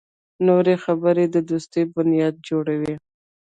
[0.47, 2.93] نوې خبرې د دوستۍ بنیاد جوړوي